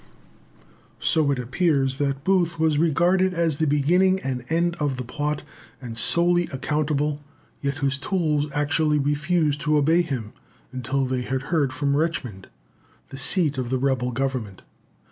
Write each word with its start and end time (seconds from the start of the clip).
So 0.99 1.29
it 1.29 1.37
appears 1.37 1.99
that, 1.99 2.25
though 2.25 2.39
Booth 2.39 2.57
was 2.59 2.79
regarded 2.79 3.35
as 3.35 3.57
the 3.57 3.67
beginning 3.67 4.19
and 4.21 4.43
end 4.49 4.75
of 4.79 4.97
the 4.97 5.03
plot, 5.03 5.43
and 5.79 5.95
solely 5.95 6.47
accountable, 6.51 7.21
yet 7.61 7.77
his 7.77 7.99
tools 7.99 8.47
actually 8.51 8.97
refused 8.97 9.61
to 9.61 9.77
obey 9.77 10.01
him 10.01 10.33
until 10.71 11.05
they 11.05 11.21
had 11.21 11.43
heard 11.53 11.71
from 11.71 11.95
Richmond, 11.95 12.47
the 13.09 13.17
seat 13.19 13.59
of 13.59 13.69
the 13.69 13.77
Rebel 13.77 14.09
Government. 14.09 14.63